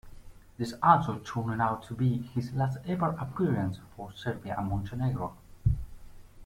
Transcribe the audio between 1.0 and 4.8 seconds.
turned out to be his last ever appearance for Serbia and